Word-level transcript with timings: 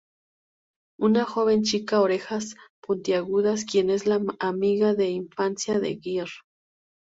Una 0.99 1.25
joven 1.25 1.61
chica 1.61 2.01
orejas 2.01 2.55
puntiagudas 2.81 3.65
quien 3.65 3.91
es 3.91 4.07
la 4.07 4.19
amiga 4.39 4.95
de 4.95 5.09
infancia 5.09 5.79
de 5.79 5.99
Gear. 6.01 6.27